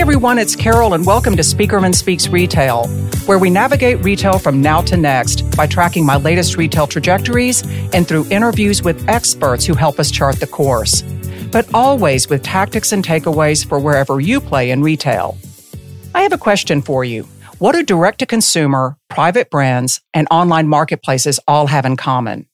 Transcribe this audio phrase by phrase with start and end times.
[0.00, 2.86] Hey everyone, it's Carol, and welcome to Spieckerman Speaks Retail,
[3.26, 8.08] where we navigate retail from now to next by tracking my latest retail trajectories and
[8.08, 11.02] through interviews with experts who help us chart the course.
[11.52, 15.36] But always with tactics and takeaways for wherever you play in retail.
[16.14, 17.24] I have a question for you.
[17.58, 22.46] What do direct to consumer, private brands, and online marketplaces all have in common?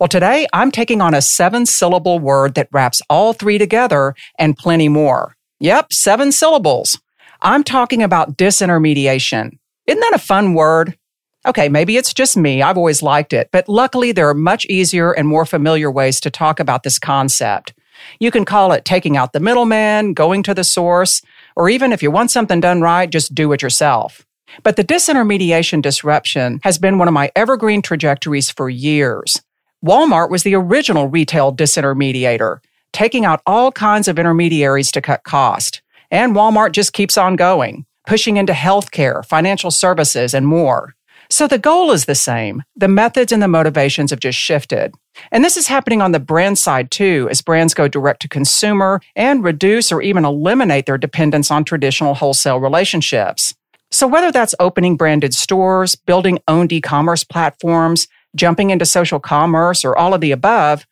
[0.00, 4.56] Well, today I'm taking on a seven syllable word that wraps all three together and
[4.56, 5.35] plenty more.
[5.60, 6.98] Yep, seven syllables.
[7.40, 9.58] I'm talking about disintermediation.
[9.86, 10.98] Isn't that a fun word?
[11.46, 12.60] Okay, maybe it's just me.
[12.60, 16.30] I've always liked it, but luckily there are much easier and more familiar ways to
[16.30, 17.72] talk about this concept.
[18.20, 21.22] You can call it taking out the middleman, going to the source,
[21.54, 24.26] or even if you want something done right, just do it yourself.
[24.62, 29.40] But the disintermediation disruption has been one of my evergreen trajectories for years.
[29.84, 32.58] Walmart was the original retail disintermediator
[32.92, 35.82] taking out all kinds of intermediaries to cut cost.
[36.10, 40.94] And Walmart just keeps on going, pushing into healthcare, financial services, and more.
[41.28, 42.62] So the goal is the same.
[42.76, 44.94] The methods and the motivations have just shifted.
[45.32, 49.00] And this is happening on the brand side too, as brands go direct to consumer
[49.16, 53.54] and reduce or even eliminate their dependence on traditional wholesale relationships.
[53.90, 59.96] So whether that's opening branded stores, building owned e-commerce platforms, jumping into social commerce, or
[59.96, 60.86] all of the above,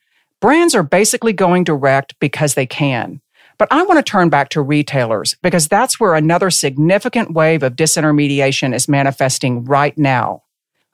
[0.45, 3.23] Brands are basically going direct because they can.
[3.57, 7.77] But I want to turn back to retailers because that's where another significant wave of
[7.77, 10.43] disintermediation is manifesting right now.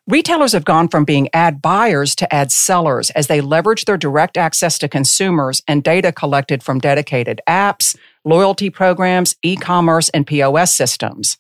[0.07, 4.37] Retailers have gone from being ad buyers to ad sellers as they leverage their direct
[4.37, 11.39] access to consumers and data collected from dedicated apps, loyalty programs, e-commerce, and POS systems.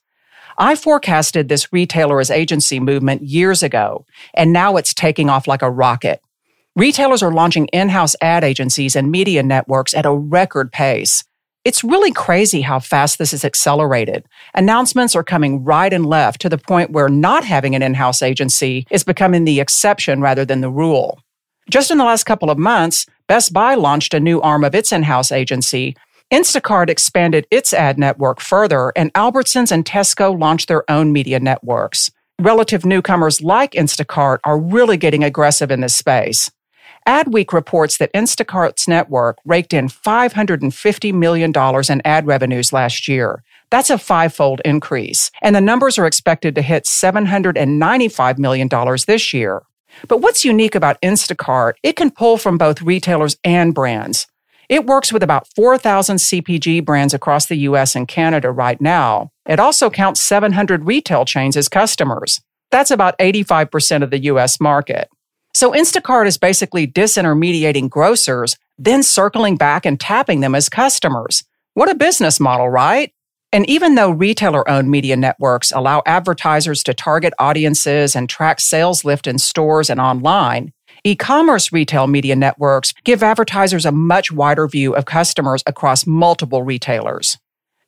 [0.58, 5.62] I forecasted this retailer as agency movement years ago, and now it's taking off like
[5.62, 6.20] a rocket.
[6.76, 11.24] Retailers are launching in-house ad agencies and media networks at a record pace.
[11.64, 14.24] It's really crazy how fast this is accelerated.
[14.54, 18.86] Announcements are coming right and left to the point where not having an in-house agency
[18.88, 21.18] is becoming the exception rather than the rule.
[21.68, 24.92] Just in the last couple of months, Best Buy launched a new arm of its
[24.92, 25.96] in-house agency.
[26.32, 32.12] Instacart expanded its ad network further, and Albertsons and Tesco launched their own media networks.
[32.40, 36.48] Relative newcomers like Instacart are really getting aggressive in this space.
[37.06, 41.52] Adweek reports that Instacart's network raked in $550 million
[41.88, 43.42] in ad revenues last year.
[43.70, 48.68] That's a fivefold increase, and the numbers are expected to hit $795 million
[49.06, 49.62] this year.
[50.08, 54.26] But what's unique about Instacart, it can pull from both retailers and brands.
[54.68, 59.32] It works with about 4,000 CPG brands across the US and Canada right now.
[59.48, 62.40] It also counts 700 retail chains as customers.
[62.70, 65.08] That's about 85% of the US market.
[65.54, 71.44] So Instacart is basically disintermediating grocers, then circling back and tapping them as customers.
[71.74, 73.12] What a business model, right?
[73.52, 79.04] And even though retailer owned media networks allow advertisers to target audiences and track sales
[79.04, 80.72] lift in stores and online,
[81.02, 86.62] e commerce retail media networks give advertisers a much wider view of customers across multiple
[86.62, 87.38] retailers.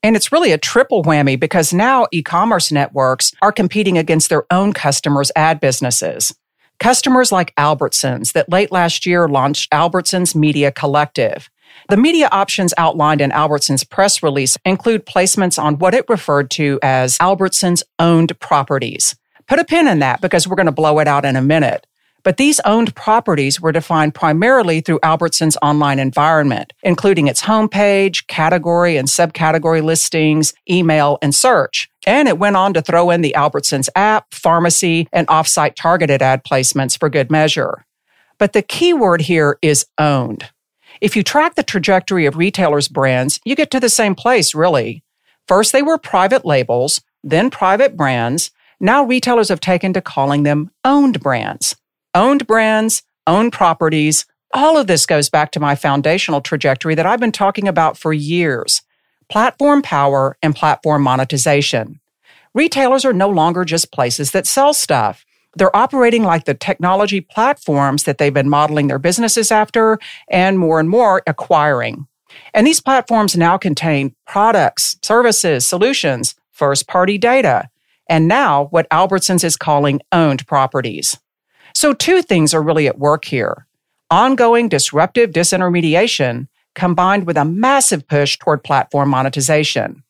[0.02, 4.44] And it's really a triple whammy because now e commerce networks are competing against their
[4.50, 6.34] own customers' ad businesses.
[6.82, 11.48] Customers like Albertsons that late last year launched Albertsons Media Collective.
[11.88, 16.80] The media options outlined in Albertsons press release include placements on what it referred to
[16.82, 19.14] as Albertsons owned properties.
[19.46, 21.86] Put a pin in that because we're going to blow it out in a minute.
[22.24, 28.96] But these owned properties were defined primarily through Albertsons' online environment, including its homepage, category
[28.96, 31.91] and subcategory listings, email, and search.
[32.06, 36.44] And it went on to throw in the Albertsons app, pharmacy, and offsite targeted ad
[36.44, 37.84] placements for good measure.
[38.38, 40.50] But the key word here is owned.
[41.00, 45.02] If you track the trajectory of retailers' brands, you get to the same place, really.
[45.46, 48.50] First, they were private labels, then private brands.
[48.80, 51.76] Now retailers have taken to calling them owned brands
[52.14, 54.26] owned brands, owned properties.
[54.54, 58.12] All of this goes back to my foundational trajectory that I've been talking about for
[58.12, 58.82] years
[59.32, 61.98] platform power and platform monetization.
[62.52, 65.24] Retailers are no longer just places that sell stuff.
[65.56, 69.98] They're operating like the technology platforms that they've been modeling their businesses after
[70.28, 72.06] and more and more acquiring.
[72.52, 77.70] And these platforms now contain products, services, solutions, first party data,
[78.10, 81.16] and now what Albertsons is calling owned properties.
[81.74, 83.66] So, two things are really at work here
[84.10, 90.02] ongoing disruptive disintermediation combined with a massive push toward platform monetization.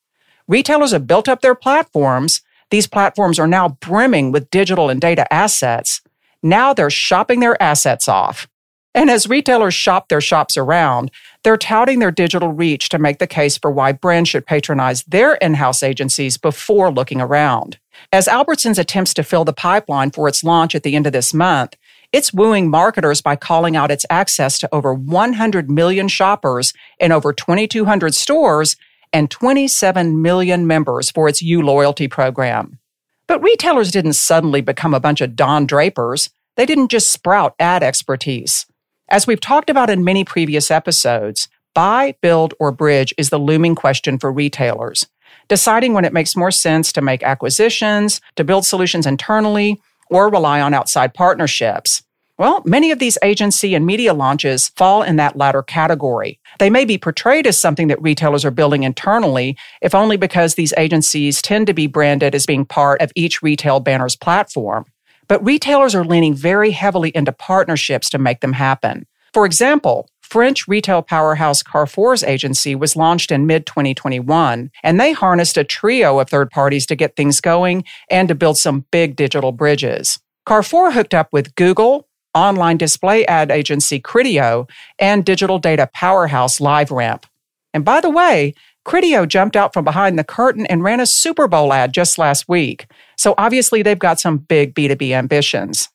[0.48, 2.42] Retailers have built up their platforms.
[2.70, 6.00] These platforms are now brimming with digital and data assets.
[6.42, 8.48] Now they're shopping their assets off.
[8.94, 11.10] And as retailers shop their shops around,
[11.44, 15.34] they're touting their digital reach to make the case for why brands should patronize their
[15.36, 17.78] in house agencies before looking around.
[18.12, 21.32] As Albertsons attempts to fill the pipeline for its launch at the end of this
[21.32, 21.76] month,
[22.12, 27.32] it's wooing marketers by calling out its access to over 100 million shoppers in over
[27.32, 28.76] 2,200 stores
[29.12, 32.78] and 27 million members for its U Loyalty program.
[33.26, 36.30] But retailers didn't suddenly become a bunch of Don Drapers.
[36.56, 38.66] They didn't just sprout ad expertise.
[39.08, 43.74] As we've talked about in many previous episodes, buy, build, or bridge is the looming
[43.74, 45.06] question for retailers.
[45.48, 50.60] Deciding when it makes more sense to make acquisitions, to build solutions internally, or rely
[50.60, 52.02] on outside partnerships.
[52.38, 56.40] Well, many of these agency and media launches fall in that latter category.
[56.58, 60.72] They may be portrayed as something that retailers are building internally, if only because these
[60.76, 64.86] agencies tend to be branded as being part of each retail banner's platform.
[65.28, 69.06] But retailers are leaning very heavily into partnerships to make them happen.
[69.32, 75.58] For example, French retail powerhouse Carrefour's agency was launched in mid 2021, and they harnessed
[75.58, 79.52] a trio of third parties to get things going and to build some big digital
[79.52, 80.18] bridges.
[80.46, 84.66] Carrefour hooked up with Google, online display ad agency Criteo,
[84.98, 87.24] and digital data powerhouse LiveRamp.
[87.74, 88.54] And by the way,
[88.86, 92.48] Criteo jumped out from behind the curtain and ran a Super Bowl ad just last
[92.48, 92.86] week.
[93.18, 95.90] So obviously they've got some big B2B ambitions.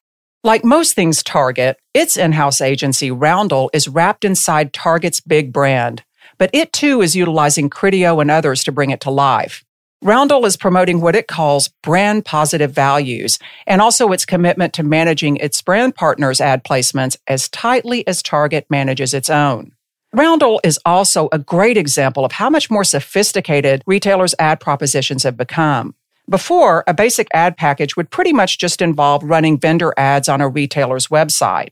[0.48, 6.06] Like most things Target, its in house agency, Roundel, is wrapped inside Target's big brand,
[6.38, 9.66] but it too is utilizing Criteo and others to bring it to life.
[10.02, 15.36] Roundel is promoting what it calls brand positive values and also its commitment to managing
[15.36, 19.74] its brand partners' ad placements as tightly as Target manages its own.
[20.14, 25.36] Roundel is also a great example of how much more sophisticated retailers' ad propositions have
[25.36, 25.94] become.
[26.30, 30.50] Before, a basic ad package would pretty much just involve running vendor ads on a
[30.50, 31.70] retailer's website.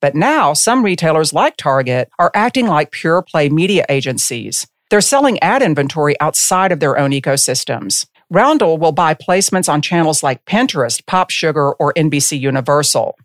[0.00, 4.66] But now, some retailers like Target are acting like pure play media agencies.
[4.90, 8.06] They're selling ad inventory outside of their own ecosystems.
[8.30, 13.16] Roundel will buy placements on channels like Pinterest, Pop Sugar, or NBC Universal.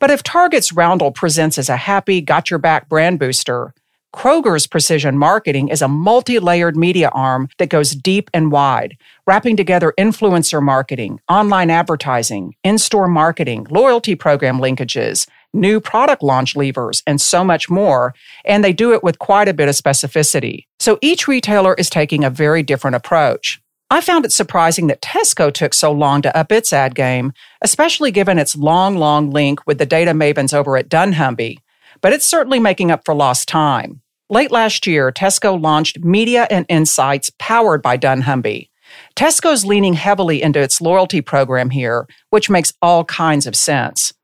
[0.00, 3.72] But if Target's Roundel presents as a happy, got your back brand booster,
[4.14, 8.96] Kroger's precision marketing is a multi layered media arm that goes deep and wide,
[9.26, 16.54] wrapping together influencer marketing, online advertising, in store marketing, loyalty program linkages, new product launch
[16.54, 18.14] levers, and so much more.
[18.44, 20.66] And they do it with quite a bit of specificity.
[20.78, 23.60] So each retailer is taking a very different approach.
[23.90, 27.32] I found it surprising that Tesco took so long to up its ad game,
[27.62, 31.58] especially given its long, long link with the data mavens over at dunnhumby.
[32.00, 34.00] But it's certainly making up for lost time.
[34.30, 38.70] Late last year, Tesco launched Media and Insights powered by dunnhumby.
[39.16, 44.14] Tesco's leaning heavily into its loyalty program here, which makes all kinds of sense.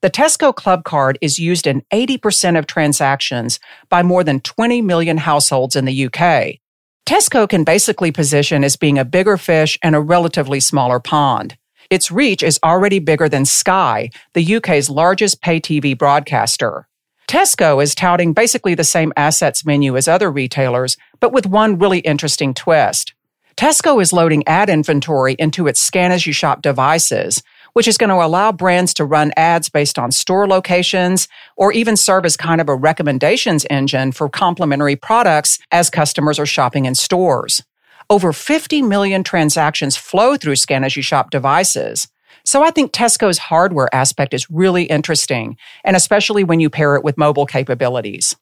[0.00, 3.60] The Tesco Club Card is used in 80% of transactions
[3.90, 6.58] by more than 20 million households in the UK.
[7.04, 11.58] Tesco can basically position as being a bigger fish in a relatively smaller pond.
[11.90, 16.86] Its reach is already bigger than Sky, the UK's largest pay TV broadcaster.
[17.30, 22.00] Tesco is touting basically the same assets menu as other retailers, but with one really
[22.00, 23.14] interesting twist.
[23.56, 27.40] Tesco is loading ad inventory into its scan as you shop devices,
[27.72, 31.96] which is going to allow brands to run ads based on store locations or even
[31.96, 36.96] serve as kind of a recommendations engine for complementary products as customers are shopping in
[36.96, 37.62] stores.
[38.10, 42.08] Over 50 million transactions flow through scan as you shop devices.
[42.44, 47.04] So I think Tesco's hardware aspect is really interesting, and especially when you pair it
[47.04, 48.34] with mobile capabilities.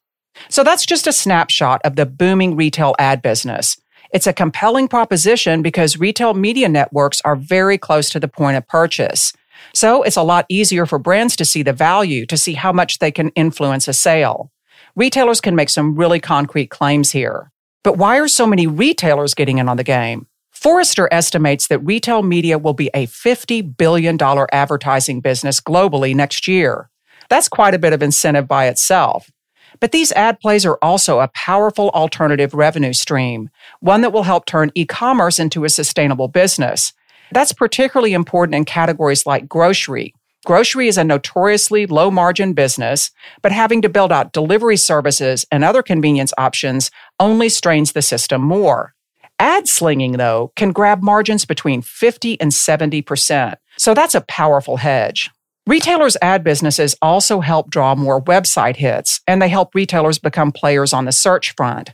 [0.47, 3.77] So that's just a snapshot of the booming retail ad business.
[4.11, 8.67] It's a compelling proposition because retail media networks are very close to the point of
[8.67, 9.33] purchase.
[9.73, 12.99] So it's a lot easier for brands to see the value, to see how much
[12.99, 14.51] they can influence a sale.
[14.95, 17.51] Retailers can make some really concrete claims here.
[17.83, 20.27] But why are so many retailers getting in on the game?
[20.59, 24.17] Forrester estimates that retail media will be a $50 billion
[24.51, 26.89] advertising business globally next year.
[27.29, 29.31] That's quite a bit of incentive by itself.
[29.79, 33.49] But these ad plays are also a powerful alternative revenue stream,
[33.79, 36.91] one that will help turn e commerce into a sustainable business.
[37.31, 40.13] That's particularly important in categories like grocery.
[40.45, 43.11] Grocery is a notoriously low margin business,
[43.41, 48.41] but having to build out delivery services and other convenience options only strains the system
[48.41, 48.93] more.
[49.39, 53.55] Ad slinging, though, can grab margins between 50 and 70%.
[53.77, 55.29] So that's a powerful hedge.
[55.65, 60.91] Retailers' ad businesses also help draw more website hits, and they help retailers become players
[60.91, 61.93] on the search front.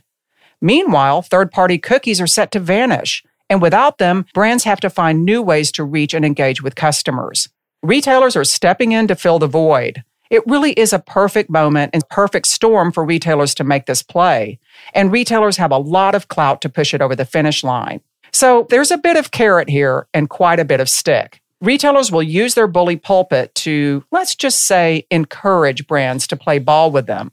[0.60, 5.24] Meanwhile, third party cookies are set to vanish, and without them, brands have to find
[5.24, 7.48] new ways to reach and engage with customers.
[7.82, 12.08] Retailers are stepping in to fill the void, It really is a perfect moment and
[12.08, 14.58] perfect storm for retailers to make this play.
[14.94, 18.00] And retailers have a lot of clout to push it over the finish line.
[18.32, 21.40] So there's a bit of carrot here and quite a bit of stick.
[21.60, 26.90] Retailers will use their bully pulpit to, let's just say, encourage brands to play ball
[26.90, 27.32] with them.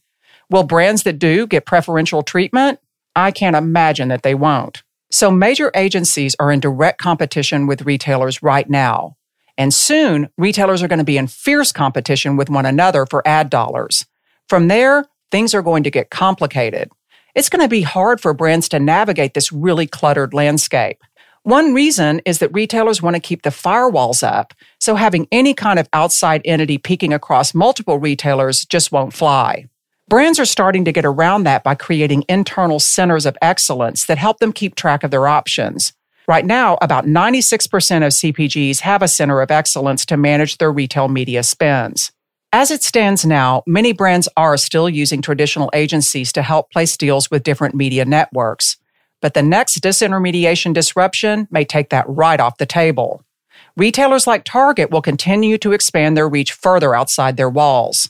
[0.49, 2.79] Will brands that do get preferential treatment?
[3.15, 4.83] I can't imagine that they won't.
[5.11, 9.17] So major agencies are in direct competition with retailers right now.
[9.57, 13.49] And soon, retailers are going to be in fierce competition with one another for ad
[13.49, 14.05] dollars.
[14.49, 16.89] From there, things are going to get complicated.
[17.35, 21.01] It's going to be hard for brands to navigate this really cluttered landscape.
[21.43, 25.77] One reason is that retailers want to keep the firewalls up, so having any kind
[25.77, 29.65] of outside entity peeking across multiple retailers just won't fly.
[30.07, 34.39] Brands are starting to get around that by creating internal centers of excellence that help
[34.39, 35.91] them keep track of their options.
[36.27, 37.65] Right now, about 96%
[37.97, 42.11] of CPGs have a center of excellence to manage their retail media spends.
[42.53, 47.29] As it stands now, many brands are still using traditional agencies to help place deals
[47.29, 48.77] with different media networks.
[49.21, 53.23] But the next disintermediation disruption may take that right off the table.
[53.75, 58.09] Retailers like Target will continue to expand their reach further outside their walls.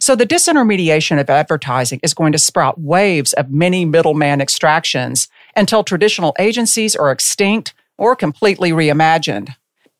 [0.00, 5.84] So the disintermediation of advertising is going to sprout waves of many middleman extractions until
[5.84, 9.54] traditional agencies are extinct or completely reimagined.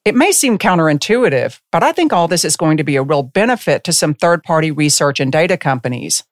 [0.05, 3.23] It may seem counterintuitive, but I think all this is going to be a real
[3.23, 6.25] benefit to some third party research and data companies.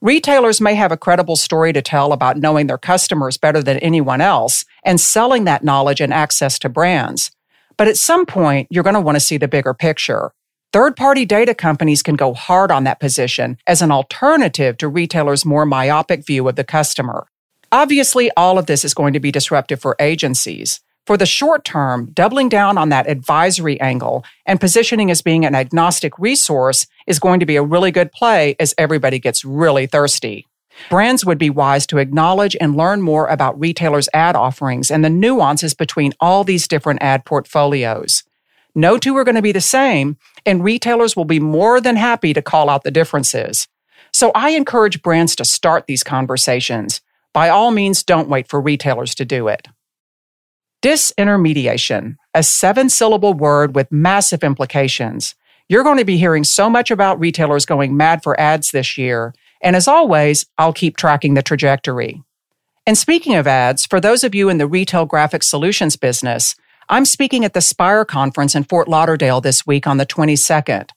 [0.00, 4.20] Retailers may have a credible story to tell about knowing their customers better than anyone
[4.20, 7.30] else and selling that knowledge and access to brands.
[7.76, 10.32] But at some point, you're going to want to see the bigger picture.
[10.72, 15.44] Third party data companies can go hard on that position as an alternative to retailers'
[15.44, 17.28] more myopic view of the customer.
[17.72, 20.80] Obviously, all of this is going to be disruptive for agencies.
[21.06, 25.54] For the short term, doubling down on that advisory angle and positioning as being an
[25.54, 30.46] agnostic resource is going to be a really good play as everybody gets really thirsty.
[30.90, 35.10] Brands would be wise to acknowledge and learn more about retailers' ad offerings and the
[35.10, 38.22] nuances between all these different ad portfolios.
[38.74, 42.34] No two are going to be the same, and retailers will be more than happy
[42.34, 43.66] to call out the differences.
[44.12, 47.00] So I encourage brands to start these conversations.
[47.32, 49.68] By all means, don't wait for retailers to do it.
[50.82, 55.34] Disintermediation, a seven syllable word with massive implications.
[55.68, 59.32] You're going to be hearing so much about retailers going mad for ads this year.
[59.62, 62.22] And as always, I'll keep tracking the trajectory.
[62.84, 66.56] And speaking of ads, for those of you in the retail graphic solutions business,
[66.88, 70.90] I'm speaking at the Spire conference in Fort Lauderdale this week on the 22nd.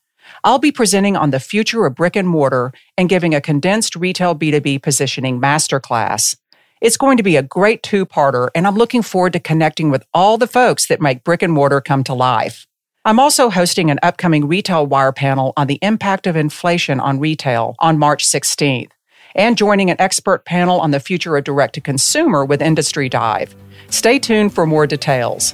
[0.43, 4.35] I'll be presenting on the future of brick and mortar and giving a condensed retail
[4.35, 6.35] B2B positioning masterclass.
[6.81, 10.03] It's going to be a great two parter, and I'm looking forward to connecting with
[10.13, 12.67] all the folks that make brick and mortar come to life.
[13.05, 17.75] I'm also hosting an upcoming Retail Wire panel on the impact of inflation on retail
[17.79, 18.89] on March 16th,
[19.35, 23.55] and joining an expert panel on the future of direct to consumer with Industry Dive.
[23.89, 25.53] Stay tuned for more details.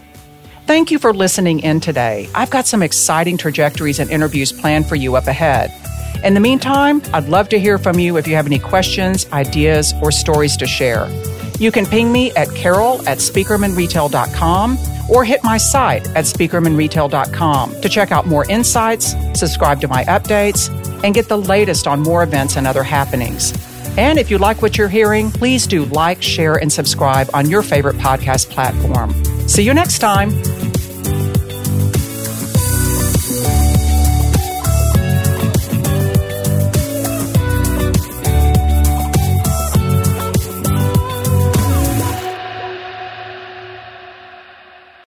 [0.67, 2.29] Thank you for listening in today.
[2.33, 5.71] I've got some exciting trajectories and interviews planned for you up ahead.
[6.23, 9.93] In the meantime, I'd love to hear from you if you have any questions, ideas,
[10.01, 11.09] or stories to share.
[11.59, 14.77] You can ping me at carol at spieckermanretail.com
[15.09, 20.69] or hit my site at spieckermanretail.com to check out more insights, subscribe to my updates,
[21.03, 23.51] and get the latest on more events and other happenings.
[23.97, 27.61] And if you like what you're hearing, please do like, share, and subscribe on your
[27.61, 29.11] favorite podcast platform.
[29.51, 30.31] See you next time.